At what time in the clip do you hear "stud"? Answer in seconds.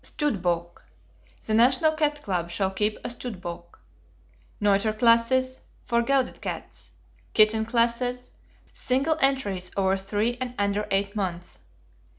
0.03-0.41, 3.11-3.39